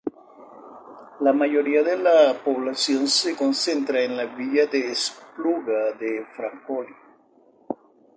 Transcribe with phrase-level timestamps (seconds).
[1.19, 6.95] La mayoría de la población se concentra en la villa de Espluga de Francolí.